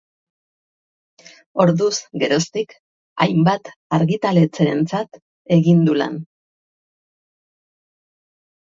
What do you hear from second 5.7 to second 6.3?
du lan.